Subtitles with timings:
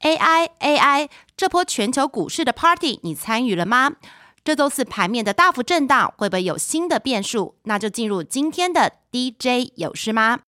[0.00, 3.92] AI AI 这波全球股市的 party 你参与了吗？
[4.42, 7.56] 这周四盘面的大幅震荡会不会有新的变数？
[7.64, 10.40] 那就进入今天的 DJ 有事吗？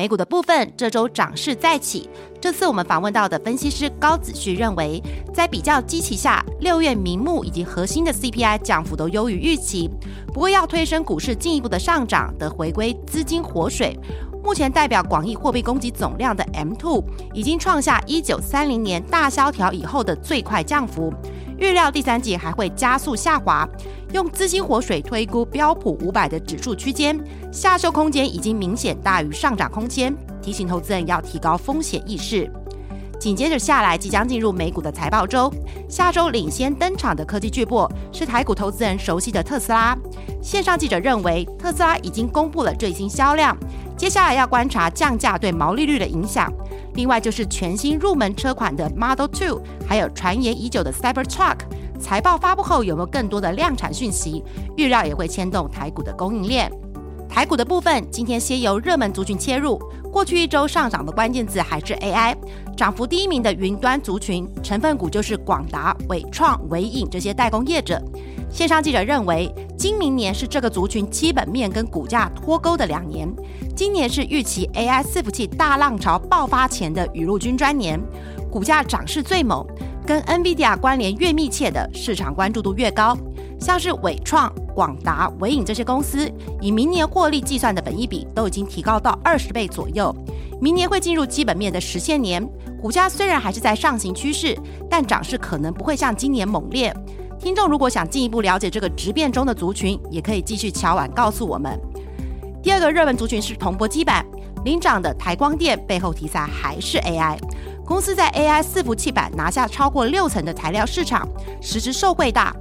[0.00, 2.08] 美股的部分，这周涨势再起。
[2.40, 4.98] 这次我们访问到的分析师高子旭认为，
[5.34, 9.90] 在比较基期下，六月名目以及核心的 CPI 降幅都优于预期，
[10.28, 13.94] 不过要推升股市进一步的上涨，得回归资金活水。
[14.42, 21.12] 目前代表广义货币供给总量的 M2 已经创下一九三零年大萧条以后的最快降幅，
[21.60, 23.68] 预料第三季还会加速下滑。
[24.12, 27.18] 用资金活水推估标普五百的指数区间，
[27.52, 32.50] 下修空间已经明显大于上涨空间，提醒投资人要提高风险意识。
[33.20, 35.52] 紧接着下来，即将进入美股的财报周，
[35.90, 39.94] 下周领先登场的科技巨擘是台股投资人熟悉的特斯拉。
[40.42, 43.54] 线上记者认为，特斯拉已经公布了最新销量，
[43.94, 46.50] 接下来要观察降价对毛利率的影响。
[46.94, 51.58] 另外就是全新入门车款的 Model Two，还有传言已久的 Cybertruck。
[51.98, 54.42] 财报发布后有没有更多的量产讯息？
[54.76, 56.70] 预料也会牵动台股的供应链。
[57.28, 59.80] 台股的部分，今天先由热门族群切入。
[60.10, 62.36] 过去一周上涨的关键字还是 AI，
[62.76, 68.02] 涨幅第一名的云端族群成分股就是广达、伟创、伟影这些代工业者。
[68.50, 73.32] 线上记者认为，今明年是这个族群基本面跟股价脱钩的两年。
[73.76, 77.98] 今年是预期 AI 伺服器大浪潮爆发前的雨露均沾年，
[78.50, 79.64] 股价涨势最猛。
[80.04, 83.16] 跟 NVIDIA 关联越密切的市场关注度越高，
[83.60, 86.30] 像是伟创、广达、伟影这些公司，
[86.60, 90.14] 以明年获利计算的本益比都已经提高到二十倍左右。
[90.60, 92.44] 明年会进入基本面的实现年，
[92.80, 94.56] 股价虽然还是在上行趋势，
[94.88, 96.94] 但涨势可能不会像今年猛烈。
[97.38, 101.78] 听众如果想进一步了解这个直变中的族群，也可以继续敲碗告诉我们。
[102.62, 104.24] 第二个热门族群是铜箔基板，
[104.64, 107.38] 领涨的台光电背后题材还是 AI。
[107.86, 111.26] 公司在 AI 伺服器板拿下超过六成的材料市场，
[111.62, 112.54] 实质受惠大。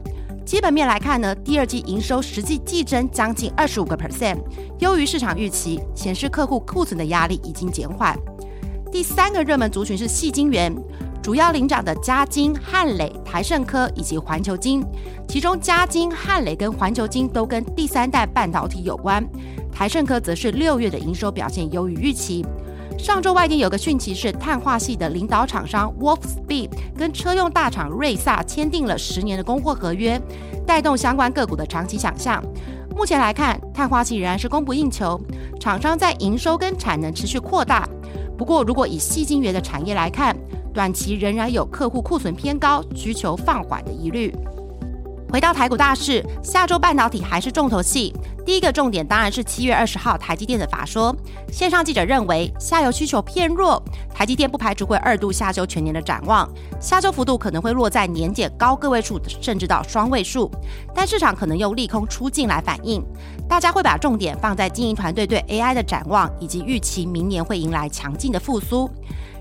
[0.49, 4.39] 基本面来看呢，第二季营收实际季增将近二十五个 percent，
[4.79, 8.17] 优于市场预期，显示客户库存的压力已经减缓。
[8.91, 10.75] 第三个热门族群是细晶圆，
[11.21, 14.83] 主要领涨的嘉晶、汉磊、台盛科以及环球晶，
[15.27, 19.23] 其中嘉晶、汉磊跟环球晶都跟第三代半导体有关，
[19.71, 22.43] 台盛科则是六月的营收表现优于预期。
[22.99, 30.21] 上周外电有个讯息是，碳化系的领导厂商 Wolfspeed 跟车用大厂瑞萨签订了十年的供货合约，
[30.67, 32.43] 带动相关个股的长期想象。
[32.93, 35.19] 目前来看，碳化系仍然是供不应求，
[35.61, 37.87] 厂商在营收跟产能持续扩大。
[38.37, 40.35] 不过，如果以细晶圆的产业来看，
[40.73, 44.35] 短期仍然有客户库存偏高、需求放缓的疑虑。
[45.31, 48.11] 回到台股大市，下周半导体还是重头戏。
[48.43, 51.15] 第一个重点当然是七月二十号台积电的法说。
[51.51, 53.81] 线上记者认为，下游需求偏弱，
[54.11, 56.49] 台积电不排除会二度下周全年的展望，
[56.81, 60.49] 下周幅度可能会落在年减高个位数，甚至到双位数。
[60.95, 63.03] 但市场可能用利空出尽来反应，
[63.47, 68.89] 大家会把重点放在经营团队对 AI 的展望，以及预期明年会迎来强劲的复苏。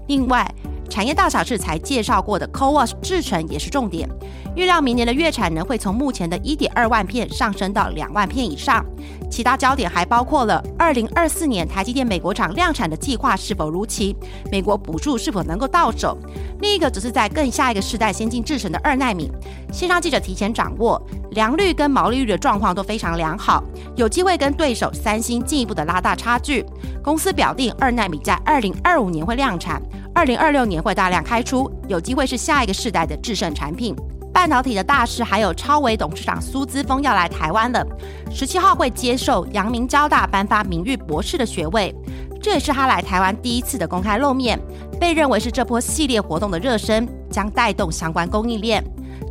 [0.09, 0.47] 另外，
[0.88, 4.09] 产业大小事才介绍过的 CoWoS 制程也是重点，
[4.56, 8.84] 预料明年的月产能会从目前的一点二万片上升到两万片以上。
[9.31, 14.16] 其他焦点还包括了二零二四年台积电美国厂量产的计划是否如期，
[14.50, 16.16] 美国补助是否能够到手。
[16.60, 19.31] 另一个则是在更下一个世代先进制程的二纳米。
[19.71, 21.00] 线上记者提前掌握
[21.32, 23.62] 良率跟毛利率的状况都非常良好，
[23.94, 26.65] 有机会跟对手三星进一步的拉大差距。
[27.03, 29.81] 公司表定二纳米在二零二五年会量产。
[30.19, 33.95] 二零二六年会大量开出，有机会是下一个世代的制胜产品。
[34.34, 37.87] 半导体的大师还有超维董事长苏姿峰要来台湾了，
[38.28, 41.95] 十七号会接受阳明交大颁发名誉博士的学位，
[42.43, 44.59] 这也是他来台湾第一次的公开露面，
[44.99, 48.83] 被认为是这波系列活动的热身，将带动相关供应链。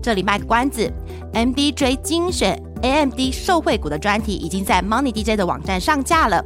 [0.01, 0.89] 这里卖个关子
[1.33, 6.41] ，MDJ 精选 AMD 受惠股的专题已经在 Money DJ 的网站上架了。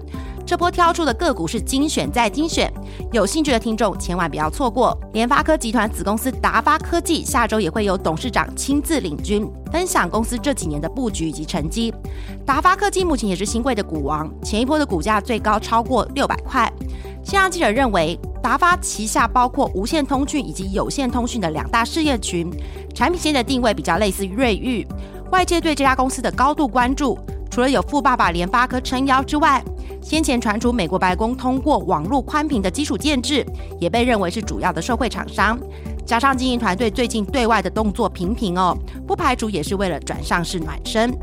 [0.51, 2.69] 这波挑出的个股是精选再精选，
[3.13, 4.99] 有兴趣的听众千万不要错过。
[5.13, 11.93] 联发科集团子公司达发科技下周也会有董事长亲自领军，分享公司这几年的布局以及成绩。
[12.45, 16.69] 达发科技目前也是新贵的股王，前一波的股价最高超过六百块。
[17.23, 22.51] 新浪记者认为，达发旗下包括无线通讯以及有线通讯的两大事业群，
[22.93, 24.85] 产品线的定位比较类似于瑞昱。
[25.31, 27.17] 外界对这家公司的高度关注，
[27.49, 29.63] 除了有富爸爸联发科撑腰之外，
[30.01, 33.45] 先前传出美国白宫通过网络宽频的基础建制，
[33.79, 35.59] 也被认为是主要的受惠厂商。
[36.05, 38.77] 加上经营团队最近对外的动作频频哦，
[39.07, 41.13] 不排除也是为了转上市暖身。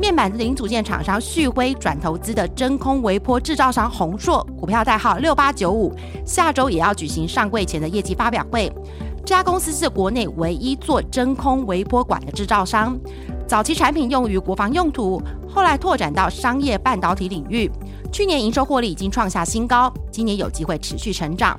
[0.00, 5.94] 面板零组件厂商旭辉转投资的真空微波制造商宏硕，股票代号六八九五，
[6.24, 8.72] 下周也要举行上柜前的业绩发表会。
[9.18, 12.98] 这家公司是国内唯一做真空微波管的制造商，
[13.46, 15.22] 早期产品用于国防用途，
[15.54, 17.70] 后来拓展到商业半导体领域。
[18.10, 21.58] 去年营收获利已经创下新高，今年有机会持续成长。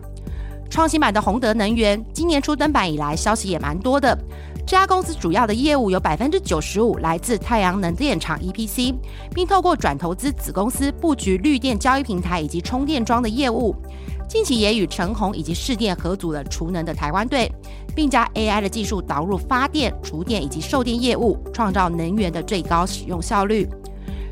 [0.69, 4.17] 创新版的宏德能源今年初登板以来，消息也蛮多的。
[4.65, 8.95] 这家公司主要的业务有百分之九十五来自太阳能电厂 EPC，
[9.33, 13.75] 并透过转投资子公司布局绿电交易平台以及充电桩的业务。
[14.27, 17.51] 近期也与成宏以及市电合组了储能的台湾队，
[17.93, 23.67] 并将 AI 的技术导入发电、储电以及售电业务，创造能源的最高使用效率。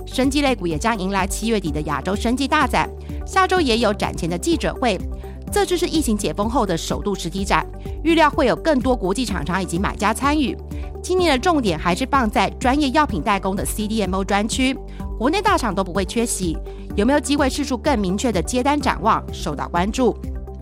[0.05, 2.89] 生技类股也将迎来七月底的亚洲生技大展，
[3.25, 4.99] 下周也有展前的记者会。
[5.51, 7.65] 这就是疫情解封后的首度实体展，
[8.03, 10.57] 预料会有更多国际厂商以及买家参与。
[11.03, 14.77] 今年的重点还是放在专业药品代工的 CDMO 专区，
[15.17, 16.57] 国内大厂都不会缺席。
[16.95, 20.15] 有没有机会试出更明确的接单展望，受到关注。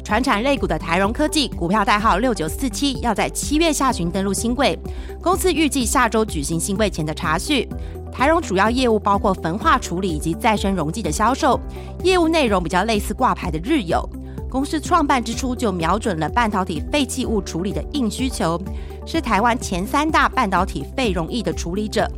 [0.04, 4.80] 传产类股的台荣科技股票代号六九四七，要在七月下旬登陆新贵，
[5.22, 7.70] 公司预计下周举行新贵前的查序。
[8.12, 11.60] 台荣主要业务包括焚化处理以及再生溶剂的销售，
[12.04, 14.08] 业务内容比较类似挂牌的日友。
[14.50, 18.60] 公司创办之初就瞄准了半导体废弃物处理的硬需求，
[19.06, 22.10] 是台湾前三大半导体废溶液的处理者。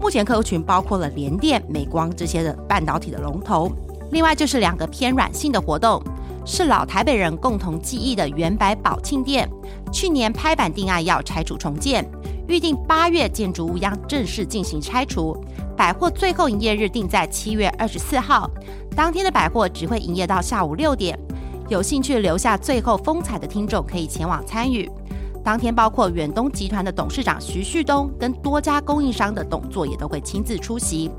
[0.00, 3.70] 目前客户群包括了联电、美光这些的半导体的龙头。
[4.10, 6.02] 另外就是两个偏软性的活动，
[6.44, 9.48] 是老台北人共同记忆的元百宝庆店，
[9.92, 12.04] 去年拍板定案要拆除重建，
[12.48, 15.36] 预定八月建筑物将正式进行拆除。
[15.76, 18.50] 百货最后营业日定在七月二十四号，
[18.94, 21.18] 当天的百货只会营业到下午六点。
[21.68, 24.90] 有兴趣留下最后风采的听众可以前往参与。
[25.44, 31.10] 当天包括远东集团的董事长徐旭东跟多家供应商的董座也都会亲自出席。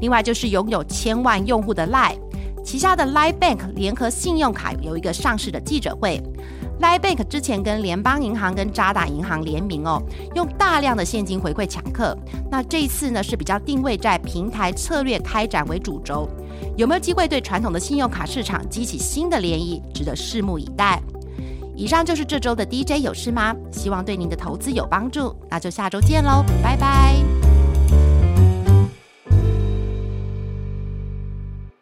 [0.00, 2.18] 另外就是拥有千万用户的 Line
[2.64, 6.20] 旗下的 Line Bank 联合信用卡有一个上市的记者会。
[6.84, 10.02] Line Bank 之前跟联邦银行跟渣打银行联名哦，
[10.34, 12.14] 用大量的现金回馈抢客。
[12.50, 16.28] 那这一次呢是比较定位在平台策略开展为主轴。
[16.76, 21.00] 有没有机会对传统的信用卡市场激起新的涟漪，值得拭目以待。
[21.74, 23.56] 以上就是这周的 DJ 有事吗？
[23.72, 27.33] 希望对您的投资有帮助，那就下周见喽，拜拜。